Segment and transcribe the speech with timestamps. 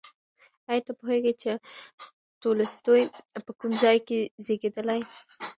[0.69, 1.51] ایا ته پوهېږې چې
[2.41, 3.03] تولستوی
[3.45, 5.01] په کوم ځای کې زېږېدلی؟